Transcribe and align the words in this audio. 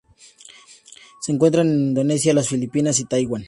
Se 1.21 1.31
encuentran 1.31 1.67
en 1.69 1.89
Indonesia, 1.89 2.33
las 2.33 2.47
Filipinas 2.49 2.99
y 2.99 3.05
Taiwán. 3.05 3.39